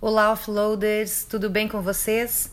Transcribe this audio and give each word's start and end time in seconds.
Olá, 0.00 0.30
offloaders, 0.30 1.24
tudo 1.24 1.50
bem 1.50 1.66
com 1.66 1.82
vocês? 1.82 2.52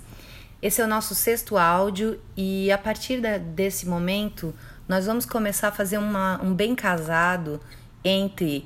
Esse 0.64 0.82
é 0.82 0.84
o 0.84 0.88
nosso 0.88 1.14
sexto 1.14 1.58
áudio 1.58 2.20
e 2.36 2.72
a 2.72 2.78
partir 2.78 3.22
desse 3.40 3.88
momento 3.88 4.52
nós 4.88 5.06
vamos 5.06 5.28
começar 5.28 5.68
a 5.68 5.72
fazer 5.72 6.00
uma, 6.00 6.42
um 6.44 6.56
bem 6.56 6.74
casado 6.74 7.62
entre 8.04 8.66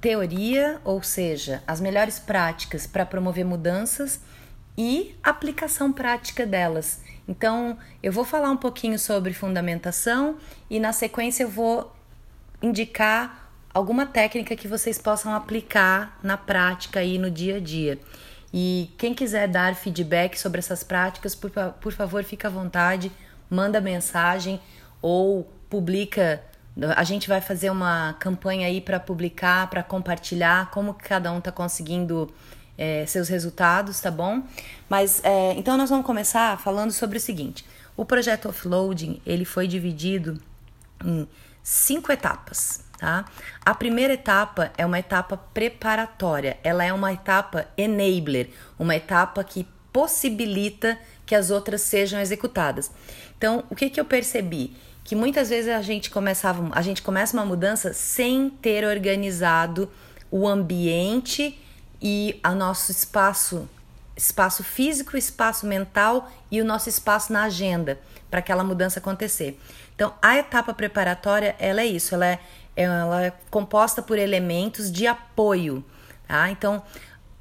teoria, 0.00 0.80
ou 0.84 1.02
seja, 1.02 1.62
as 1.66 1.82
melhores 1.82 2.18
práticas 2.18 2.86
para 2.86 3.04
promover 3.04 3.44
mudanças 3.44 4.20
e 4.74 5.14
aplicação 5.22 5.92
prática 5.92 6.46
delas. 6.46 7.02
Então, 7.28 7.76
eu 8.02 8.10
vou 8.10 8.24
falar 8.24 8.50
um 8.50 8.56
pouquinho 8.56 8.98
sobre 8.98 9.34
fundamentação 9.34 10.38
e 10.70 10.80
na 10.80 10.94
sequência 10.94 11.42
eu 11.42 11.50
vou 11.50 11.94
indicar 12.62 13.47
alguma 13.72 14.06
técnica 14.06 14.56
que 14.56 14.66
vocês 14.66 14.98
possam 14.98 15.34
aplicar 15.34 16.18
na 16.22 16.36
prática 16.36 17.00
aí 17.00 17.18
no 17.18 17.30
dia 17.30 17.56
a 17.56 17.60
dia. 17.60 17.98
E 18.52 18.90
quem 18.96 19.14
quiser 19.14 19.46
dar 19.46 19.74
feedback 19.74 20.38
sobre 20.38 20.58
essas 20.58 20.82
práticas, 20.82 21.34
por, 21.34 21.50
por 21.80 21.92
favor, 21.92 22.24
fica 22.24 22.48
à 22.48 22.50
vontade, 22.50 23.12
manda 23.50 23.80
mensagem 23.80 24.60
ou 25.02 25.50
publica. 25.68 26.42
A 26.96 27.04
gente 27.04 27.28
vai 27.28 27.40
fazer 27.40 27.70
uma 27.70 28.14
campanha 28.14 28.66
aí 28.66 28.80
para 28.80 28.98
publicar, 28.98 29.68
para 29.68 29.82
compartilhar 29.82 30.70
como 30.70 30.94
cada 30.94 31.30
um 31.30 31.38
está 31.38 31.52
conseguindo 31.52 32.32
é, 32.78 33.04
seus 33.06 33.28
resultados, 33.28 34.00
tá 34.00 34.10
bom? 34.10 34.42
Mas 34.88 35.22
é, 35.24 35.52
então 35.54 35.76
nós 35.76 35.90
vamos 35.90 36.06
começar 36.06 36.58
falando 36.58 36.92
sobre 36.92 37.18
o 37.18 37.20
seguinte: 37.20 37.66
o 37.96 38.04
projeto 38.04 38.48
offloading 38.48 39.20
ele 39.26 39.44
foi 39.44 39.66
dividido 39.66 40.40
em 41.04 41.28
cinco 41.62 42.12
etapas. 42.12 42.87
Tá? 42.98 43.26
A 43.64 43.74
primeira 43.74 44.14
etapa 44.14 44.72
é 44.76 44.84
uma 44.84 44.98
etapa 44.98 45.36
preparatória, 45.36 46.58
ela 46.64 46.84
é 46.84 46.92
uma 46.92 47.12
etapa 47.12 47.68
enabler, 47.76 48.50
uma 48.76 48.96
etapa 48.96 49.44
que 49.44 49.64
possibilita 49.92 50.98
que 51.24 51.34
as 51.34 51.50
outras 51.50 51.82
sejam 51.82 52.20
executadas. 52.20 52.90
Então, 53.36 53.62
o 53.70 53.76
que, 53.76 53.88
que 53.88 54.00
eu 54.00 54.04
percebi? 54.04 54.76
Que 55.04 55.14
muitas 55.14 55.48
vezes 55.48 55.72
a 55.72 55.80
gente 55.80 56.10
começava, 56.10 56.68
a 56.72 56.82
gente 56.82 57.00
começa 57.00 57.36
uma 57.36 57.46
mudança 57.46 57.92
sem 57.92 58.50
ter 58.50 58.84
organizado 58.84 59.88
o 60.28 60.48
ambiente 60.48 61.56
e 62.02 62.40
o 62.44 62.54
nosso 62.54 62.90
espaço, 62.90 63.68
espaço 64.16 64.64
físico, 64.64 65.16
espaço 65.16 65.66
mental 65.66 66.28
e 66.50 66.60
o 66.60 66.64
nosso 66.64 66.88
espaço 66.88 67.32
na 67.32 67.44
agenda 67.44 68.00
para 68.30 68.40
aquela 68.40 68.64
mudança 68.64 68.98
acontecer. 68.98 69.58
Então, 69.94 70.14
a 70.22 70.36
etapa 70.36 70.72
preparatória, 70.74 71.56
ela 71.58 71.80
é 71.80 71.86
isso, 71.86 72.14
ela 72.14 72.26
é 72.26 72.40
ela 72.84 73.26
é 73.26 73.32
composta 73.50 74.00
por 74.00 74.18
elementos 74.18 74.90
de 74.90 75.06
apoio, 75.06 75.84
tá? 76.26 76.50
Então, 76.50 76.82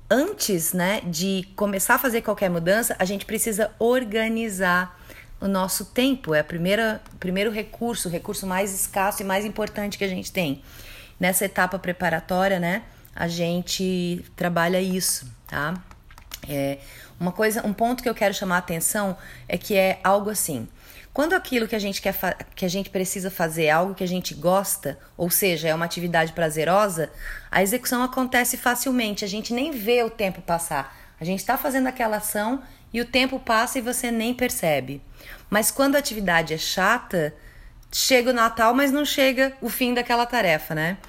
antes, 0.10 0.74
né, 0.74 1.02
de 1.02 1.48
começar 1.56 1.96
a 1.96 2.00
fazer 2.00 2.22
qualquer 2.22 2.50
mudança, 2.50 2.96
a 2.98 3.06
gente 3.06 3.26
precisa 3.26 3.72
organizar 3.78 5.00
o 5.40 5.48
nosso 5.48 5.86
tempo. 5.86 6.34
É 6.34 6.40
a 6.40 6.44
primeira, 6.44 7.02
o 7.14 7.18
primeiro 7.18 7.52
recurso, 7.52 8.10
o 8.10 8.12
recurso 8.12 8.48
mais 8.48 8.74
escasso 8.74 9.22
e 9.22 9.26
mais 9.26 9.46
importante 9.46 9.98
que 9.98 10.04
a 10.04 10.08
gente 10.08 10.32
tem. 10.32 10.64
Nessa 11.20 11.46
etapa 11.46 11.78
preparatória, 11.78 12.60
né, 12.60 12.84
a 13.16 13.28
gente 13.28 14.26
trabalha 14.36 14.82
isso, 14.82 15.32
tá? 15.46 15.76
É, 16.48 16.80
uma 17.20 17.32
coisa, 17.32 17.66
um 17.66 17.74
ponto 17.74 18.02
que 18.02 18.10
eu 18.10 18.16
quero 18.16 18.34
chamar 18.34 18.56
a 18.56 18.60
atenção 18.60 19.18
é 19.48 19.58
que 19.58 19.76
é 19.76 20.00
algo 20.04 20.30
assim. 20.30 20.68
Quando 21.18 21.34
aquilo 21.34 21.68
que 21.68 21.76
a 21.76 21.80
gente 21.80 22.00
quer 22.00 22.16
que 22.54 22.64
a 22.64 22.70
gente 22.70 22.92
precisa 22.92 23.32
fazer 23.32 23.64
é 23.66 23.72
algo 23.72 23.96
que 23.96 24.04
a 24.04 24.08
gente 24.08 24.36
gosta, 24.36 25.00
ou 25.18 25.32
seja, 25.32 25.68
é 25.68 25.74
uma 25.74 25.86
atividade 25.86 26.32
prazerosa, 26.32 27.12
a 27.50 27.64
execução 27.64 28.04
acontece 28.04 28.56
facilmente, 28.56 29.26
a 29.26 29.28
gente 29.28 29.52
nem 29.52 29.72
vê 29.72 30.04
o 30.04 30.12
tempo 30.12 30.44
passar. 30.44 30.96
A 31.20 31.26
gente 31.26 31.40
está 31.40 31.58
fazendo 31.58 31.88
aquela 31.88 32.18
ação 32.18 32.62
e 32.94 33.02
o 33.02 33.06
tempo 33.06 33.40
passa 33.40 33.80
e 33.80 33.82
você 33.82 34.12
nem 34.12 34.32
percebe. 34.32 35.02
Mas 35.50 35.72
quando 35.72 35.96
a 35.96 35.98
atividade 35.98 36.54
é 36.54 36.58
chata, 36.60 37.34
chega 37.92 38.30
o 38.30 38.34
Natal, 38.34 38.76
mas 38.76 38.92
não 38.92 39.04
chega 39.04 39.58
o 39.60 39.70
fim 39.70 39.96
daquela 39.96 40.28
tarefa, 40.28 40.76
né? 40.76 41.00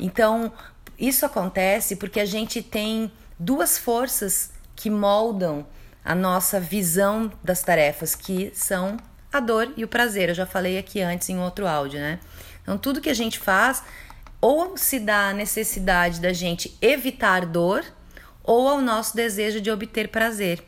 Então, 0.00 0.52
isso 0.98 1.24
acontece 1.24 1.94
porque 1.94 2.18
a 2.18 2.26
gente 2.26 2.64
tem 2.64 3.12
duas 3.38 3.78
forças 3.78 4.50
que 4.74 4.90
moldam 4.90 5.64
a 6.04 6.16
nossa 6.16 6.58
visão 6.58 7.30
das 7.44 7.62
tarefas, 7.62 8.16
que 8.16 8.50
são 8.56 8.96
a 9.32 9.40
dor 9.40 9.72
e 9.76 9.84
o 9.84 9.88
prazer. 9.88 10.28
Eu 10.28 10.34
já 10.34 10.46
falei 10.46 10.78
aqui 10.78 11.00
antes 11.00 11.28
em 11.28 11.38
outro 11.38 11.66
áudio, 11.66 11.98
né? 11.98 12.20
Então, 12.62 12.78
tudo 12.78 13.00
que 13.00 13.10
a 13.10 13.14
gente 13.14 13.38
faz, 13.38 13.82
ou 14.40 14.76
se 14.76 15.00
dá 15.00 15.28
a 15.28 15.32
necessidade 15.32 16.20
da 16.20 16.32
gente 16.32 16.76
evitar 16.80 17.46
dor, 17.46 17.84
ou 18.44 18.68
ao 18.68 18.80
nosso 18.80 19.16
desejo 19.16 19.60
de 19.60 19.70
obter 19.70 20.08
prazer. 20.08 20.62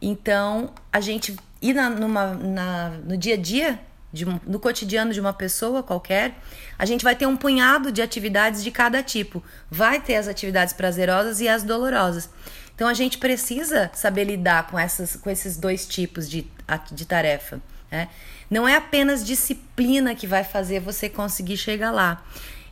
Então, 0.00 0.72
a 0.92 1.00
gente 1.00 1.36
ir 1.60 1.74
na, 1.74 1.90
numa, 1.90 2.34
na, 2.34 2.90
no 2.90 3.16
dia 3.16 3.34
a 3.34 3.36
dia, 3.36 3.80
de, 4.12 4.24
no 4.24 4.58
cotidiano 4.58 5.12
de 5.12 5.20
uma 5.20 5.32
pessoa 5.32 5.82
qualquer, 5.82 6.36
a 6.78 6.86
gente 6.86 7.04
vai 7.04 7.14
ter 7.14 7.26
um 7.26 7.36
punhado 7.36 7.92
de 7.92 8.00
atividades 8.00 8.62
de 8.62 8.70
cada 8.70 9.02
tipo. 9.02 9.42
Vai 9.70 10.00
ter 10.00 10.16
as 10.16 10.28
atividades 10.28 10.72
prazerosas 10.72 11.40
e 11.40 11.48
as 11.48 11.62
dolorosas. 11.62 12.28
Então, 12.74 12.86
a 12.86 12.94
gente 12.94 13.18
precisa 13.18 13.90
saber 13.92 14.24
lidar 14.24 14.68
com, 14.68 14.78
essas, 14.78 15.16
com 15.16 15.28
esses 15.28 15.56
dois 15.56 15.86
tipos 15.86 16.28
de, 16.28 16.46
de 16.92 17.04
tarefa. 17.04 17.60
Né? 17.90 18.08
Não 18.50 18.66
é 18.66 18.76
apenas 18.76 19.24
disciplina 19.24 20.14
que 20.14 20.26
vai 20.26 20.44
fazer 20.44 20.80
você 20.80 21.08
conseguir 21.08 21.56
chegar 21.56 21.90
lá. 21.90 22.24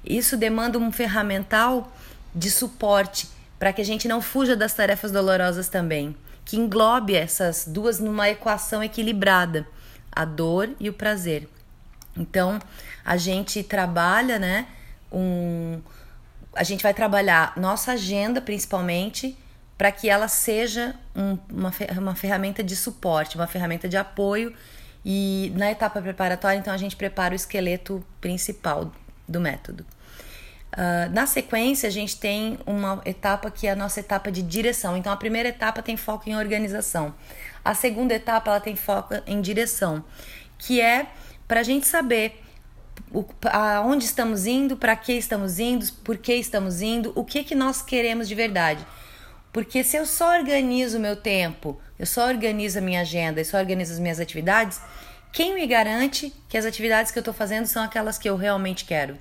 Isso 0.05 0.37
demanda 0.37 0.79
um 0.79 0.93
ferramental 0.93 1.93
de 2.35 2.51
suporte 2.51 3.29
para 3.59 3.73
que 3.73 3.81
a 3.81 3.85
gente 3.85 4.07
não 4.07 4.21
fuja 4.21 4.55
das 4.55 4.75
tarefas 4.75 5.11
dolorosas 5.11 5.69
também, 5.69 6.15
que 6.45 6.57
englobe 6.57 7.15
essas 7.15 7.67
duas 7.67 7.99
numa 7.99 8.29
equação 8.29 8.83
equilibrada, 8.83 9.67
a 10.13 10.25
dor 10.25 10.71
e 10.79 10.89
o 10.89 10.93
prazer. 10.93 11.49
Então, 12.17 12.59
a 13.05 13.17
gente 13.17 13.63
trabalha, 13.63 14.39
né, 14.39 14.67
um 15.11 15.81
a 16.55 16.63
gente 16.63 16.83
vai 16.83 16.95
trabalhar 16.95 17.53
nossa 17.57 17.93
agenda 17.93 18.41
principalmente 18.41 19.37
para 19.77 19.93
que 19.93 20.09
ela 20.09 20.27
seja 20.27 20.95
um, 21.15 21.39
uma, 21.53 21.71
uma 21.99 22.15
ferramenta 22.15 22.65
de 22.65 22.75
suporte, 22.75 23.37
uma 23.37 23.47
ferramenta 23.47 23.87
de 23.87 23.97
apoio 23.99 24.55
e 25.09 25.53
na 25.55 25.71
etapa 25.71 26.03
preparatória, 26.03 26.59
então, 26.59 26.75
a 26.75 26.77
gente 26.77 26.97
prepara 26.97 27.33
o 27.33 27.37
esqueleto 27.37 28.05
principal 28.21 28.91
do 29.29 29.41
método. 29.41 29.87
Uh, 30.73 31.09
na 31.13 31.27
sequência, 31.27 31.89
a 31.89 31.93
gente 31.93 32.19
tem 32.19 32.59
uma 32.67 33.01
etapa 33.05 33.49
que 33.49 33.69
é 33.69 33.71
a 33.71 33.77
nossa 33.77 34.01
etapa 34.01 34.33
de 34.33 34.43
direção. 34.43 34.97
Então, 34.97 35.13
a 35.13 35.17
primeira 35.17 35.51
etapa 35.51 35.81
tem 35.81 35.97
foco 35.97 36.29
em 36.29 36.37
organização. 36.37 37.15
A 37.65 37.73
segunda 37.73 38.15
etapa 38.15 38.51
ela 38.51 38.59
tem 38.59 38.75
foco 38.75 39.15
em 39.29 39.41
direção, 39.41 40.05
que 40.59 40.81
é 40.81 41.07
para 41.47 41.61
a 41.61 41.63
gente 41.63 41.87
saber 41.87 42.43
aonde 43.53 44.07
estamos 44.07 44.45
indo, 44.45 44.77
para 44.77 44.97
que 44.97 45.13
estamos 45.13 45.61
indo, 45.61 45.87
por 46.03 46.19
que 46.19 46.35
estamos 46.35 46.83
indo, 46.83 47.13
o 47.15 47.25
que, 47.25 47.45
que 47.45 47.55
nós 47.55 47.81
queremos 47.81 48.27
de 48.27 48.35
verdade. 48.35 48.85
Porque 49.53 49.83
se 49.83 49.97
eu 49.97 50.05
só 50.05 50.37
organizo 50.37 50.99
o 50.99 51.01
meu 51.01 51.17
tempo, 51.17 51.81
eu 51.99 52.07
só 52.07 52.27
organizo 52.27 52.79
a 52.79 52.83
minha 52.83 53.01
agenda, 53.01 53.41
eu 53.41 53.45
só 53.45 53.59
organizo 53.59 53.93
as 53.93 53.99
minhas 53.99 54.21
atividades, 54.21 54.81
quem 55.33 55.55
me 55.55 55.67
garante 55.67 56.33
que 56.49 56.57
as 56.57 56.65
atividades 56.65 57.11
que 57.13 57.19
eu 57.19 57.21
estou 57.21 57.35
fazendo 57.35 57.67
são 57.67 57.83
aquelas 57.83 58.19
que 58.19 58.29
eu 58.29 58.37
realmente 58.37 58.85
quero? 58.85 59.19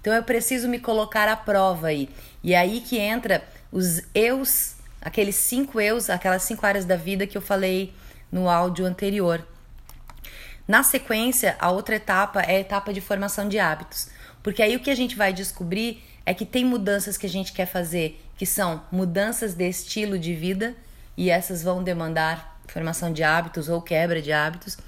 Então 0.00 0.12
eu 0.14 0.22
preciso 0.22 0.68
me 0.68 0.78
colocar 0.78 1.28
à 1.28 1.36
prova 1.36 1.88
aí. 1.88 2.08
E 2.42 2.54
é 2.54 2.58
aí 2.58 2.80
que 2.80 2.98
entra 2.98 3.42
os 3.70 4.02
eus, 4.14 4.76
aqueles 5.00 5.34
cinco 5.34 5.80
eus, 5.80 6.08
aquelas 6.08 6.42
cinco 6.42 6.64
áreas 6.64 6.84
da 6.84 6.96
vida 6.96 7.26
que 7.26 7.36
eu 7.36 7.42
falei 7.42 7.92
no 8.30 8.48
áudio 8.48 8.86
anterior. 8.86 9.46
Na 10.66 10.82
sequência, 10.82 11.56
a 11.58 11.70
outra 11.70 11.96
etapa 11.96 12.42
é 12.42 12.56
a 12.56 12.60
etapa 12.60 12.92
de 12.92 13.00
formação 13.00 13.48
de 13.48 13.58
hábitos. 13.58 14.08
Porque 14.42 14.62
aí 14.62 14.76
o 14.76 14.80
que 14.80 14.90
a 14.90 14.94
gente 14.94 15.16
vai 15.16 15.32
descobrir 15.32 16.02
é 16.24 16.32
que 16.32 16.44
tem 16.46 16.64
mudanças 16.64 17.16
que 17.16 17.26
a 17.26 17.28
gente 17.28 17.52
quer 17.52 17.66
fazer, 17.66 18.22
que 18.38 18.46
são 18.46 18.80
mudanças 18.90 19.54
de 19.54 19.68
estilo 19.68 20.18
de 20.18 20.34
vida, 20.34 20.74
e 21.16 21.28
essas 21.28 21.62
vão 21.62 21.82
demandar 21.82 22.60
formação 22.68 23.12
de 23.12 23.24
hábitos 23.24 23.68
ou 23.68 23.82
quebra 23.82 24.22
de 24.22 24.32
hábitos. 24.32 24.78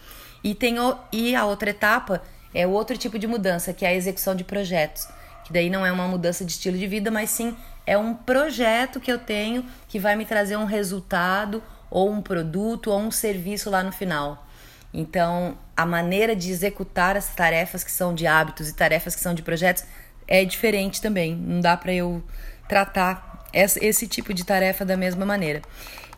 E, 0.42 0.54
tem 0.54 0.78
o, 0.78 0.96
e 1.12 1.34
a 1.34 1.44
outra 1.44 1.70
etapa 1.70 2.22
é 2.54 2.66
o 2.66 2.70
outro 2.70 2.96
tipo 2.96 3.18
de 3.18 3.26
mudança, 3.26 3.72
que 3.72 3.84
é 3.84 3.88
a 3.88 3.94
execução 3.94 4.36
de 4.36 4.44
projetos. 4.44 5.08
Que 5.44 5.52
daí 5.52 5.68
não 5.68 5.84
é 5.84 5.90
uma 5.90 6.06
mudança 6.06 6.44
de 6.44 6.52
estilo 6.52 6.78
de 6.78 6.86
vida, 6.86 7.10
mas 7.10 7.30
sim 7.30 7.56
é 7.84 7.98
um 7.98 8.14
projeto 8.14 9.00
que 9.00 9.10
eu 9.10 9.18
tenho 9.18 9.64
que 9.88 9.98
vai 9.98 10.14
me 10.14 10.24
trazer 10.24 10.56
um 10.56 10.64
resultado, 10.64 11.60
ou 11.90 12.08
um 12.08 12.22
produto, 12.22 12.92
ou 12.92 13.00
um 13.00 13.10
serviço 13.10 13.68
lá 13.68 13.82
no 13.82 13.90
final. 13.90 14.46
Então, 14.94 15.58
a 15.76 15.84
maneira 15.84 16.36
de 16.36 16.50
executar 16.50 17.16
as 17.16 17.34
tarefas 17.34 17.82
que 17.82 17.90
são 17.90 18.14
de 18.14 18.26
hábitos 18.26 18.68
e 18.68 18.74
tarefas 18.74 19.16
que 19.16 19.20
são 19.20 19.34
de 19.34 19.42
projetos 19.42 19.82
é 20.28 20.44
diferente 20.44 21.00
também. 21.00 21.34
Não 21.34 21.60
dá 21.60 21.76
para 21.76 21.92
eu 21.92 22.22
tratar 22.68 23.29
esse 23.52 24.06
tipo 24.06 24.32
de 24.34 24.44
tarefa 24.44 24.84
da 24.84 24.96
mesma 24.96 25.26
maneira. 25.26 25.62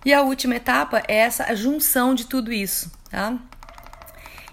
E 0.05 0.13
a 0.13 0.23
última 0.23 0.57
etapa 0.57 1.03
é 1.07 1.17
essa 1.19 1.55
junção 1.55 2.15
de 2.15 2.27
tudo 2.27 2.53
isso, 2.53 2.91
tá? 3.11 3.39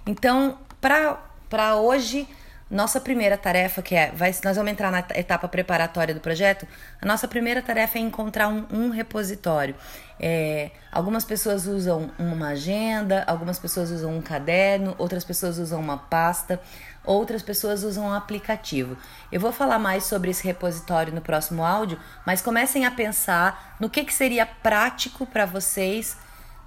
Então, 0.06 0.58
para 0.80 1.76
hoje, 1.76 2.28
nossa 2.70 3.02
primeira 3.02 3.36
tarefa, 3.36 3.82
que 3.82 3.96
é, 3.96 4.12
vai, 4.12 4.34
nós 4.44 4.56
vamos 4.56 4.72
entrar 4.72 4.92
na 4.92 5.00
etapa 5.16 5.48
preparatória 5.48 6.14
do 6.14 6.20
projeto, 6.20 6.68
a 7.02 7.06
nossa 7.06 7.28
primeira 7.28 7.62
tarefa 7.64 7.98
é 7.98 8.02
encontrar 8.02 8.48
um, 8.48 8.66
um 8.72 8.90
repositório. 8.90 9.76
É, 10.20 10.70
algumas 10.92 11.24
pessoas 11.24 11.66
usam 11.66 12.12
uma 12.20 12.50
agenda, 12.50 13.24
algumas 13.26 13.58
pessoas 13.58 13.90
usam 13.90 14.16
um 14.16 14.22
caderno, 14.22 14.94
outras 15.00 15.24
pessoas 15.24 15.58
usam 15.58 15.80
uma 15.80 15.98
pasta, 15.98 16.62
outras 17.04 17.42
pessoas 17.42 17.84
usam 17.84 18.06
um 18.06 18.14
aplicativo. 18.14 18.96
Eu 19.32 19.40
vou 19.40 19.52
falar 19.52 19.80
mais 19.80 20.04
sobre 20.04 20.30
esse 20.30 20.44
repositório 20.44 21.12
no 21.12 21.22
próximo 21.22 21.64
áudio, 21.64 21.98
mas 22.24 22.42
comecem 22.42 22.86
a 22.86 22.92
pensar 22.92 23.78
no 23.80 23.90
que, 23.90 24.04
que 24.04 24.14
seria 24.14 24.46
prático 24.46 25.26
para 25.26 25.46
vocês 25.46 26.16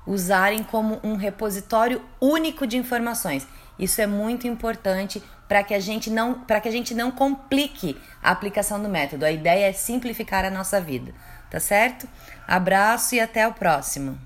usarem 0.04 0.64
como 0.64 0.98
um 1.04 1.14
repositório 1.14 2.02
único 2.20 2.66
de 2.66 2.76
informações. 2.76 3.46
Isso 3.78 4.00
é 4.00 4.06
muito 4.06 4.46
importante 4.46 5.22
para 5.48 5.62
que 5.62 5.74
a 5.74 5.80
gente 5.80 6.08
não 6.10 6.34
para 6.34 6.60
que 6.60 6.68
a 6.68 6.72
gente 6.72 6.94
não 6.94 7.10
complique 7.10 8.00
a 8.22 8.30
aplicação 8.30 8.82
do 8.82 8.88
método. 8.88 9.24
A 9.24 9.30
ideia 9.30 9.68
é 9.68 9.72
simplificar 9.72 10.44
a 10.44 10.50
nossa 10.50 10.80
vida, 10.80 11.12
tá 11.50 11.60
certo? 11.60 12.08
Abraço 12.46 13.14
e 13.14 13.20
até 13.20 13.46
o 13.46 13.52
próximo. 13.52 14.18